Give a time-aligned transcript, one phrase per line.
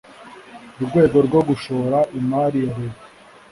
[0.85, 3.05] rwego rwo gushora imari ya leta